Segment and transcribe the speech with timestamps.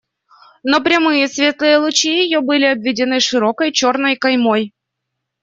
[0.63, 4.73] Но прямые светлые лучи ее были обведены широкой черной каймой.